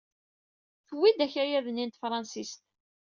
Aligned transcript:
Tewwi-d 0.87 1.19
akayad-is 1.25 1.77
n 1.85 1.87
tefṛansit. 1.89 2.53